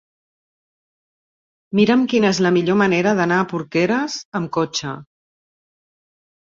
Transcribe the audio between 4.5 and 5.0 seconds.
cotxe.